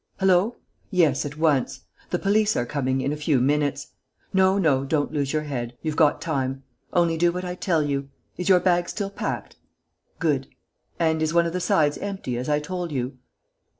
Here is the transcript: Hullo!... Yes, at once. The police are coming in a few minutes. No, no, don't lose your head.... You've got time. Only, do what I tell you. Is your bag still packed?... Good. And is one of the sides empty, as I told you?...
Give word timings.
Hullo!... 0.19 0.55
Yes, 0.89 1.25
at 1.27 1.37
once. 1.37 1.81
The 2.09 2.17
police 2.17 2.55
are 2.57 2.65
coming 2.65 3.01
in 3.01 3.13
a 3.13 3.15
few 3.15 3.39
minutes. 3.39 3.89
No, 4.33 4.57
no, 4.57 4.83
don't 4.83 5.11
lose 5.13 5.31
your 5.31 5.43
head.... 5.43 5.77
You've 5.83 5.95
got 5.95 6.19
time. 6.19 6.63
Only, 6.91 7.17
do 7.19 7.31
what 7.31 7.45
I 7.45 7.53
tell 7.53 7.83
you. 7.83 8.09
Is 8.35 8.49
your 8.49 8.59
bag 8.59 8.89
still 8.89 9.11
packed?... 9.11 9.57
Good. 10.17 10.47
And 10.97 11.21
is 11.21 11.35
one 11.35 11.45
of 11.45 11.53
the 11.53 11.59
sides 11.59 11.99
empty, 11.99 12.35
as 12.35 12.49
I 12.49 12.59
told 12.59 12.91
you?... 12.91 13.19